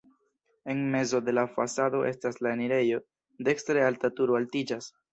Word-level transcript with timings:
En 0.65 0.89
mezo 0.95 1.21
de 1.27 1.31
la 1.39 1.43
fasado 1.59 2.03
estas 2.13 2.41
la 2.47 2.51
enirejo, 2.57 3.05
dekstre 3.51 3.89
alta 3.93 4.15
turo 4.19 4.43
altiĝas. 4.43 4.95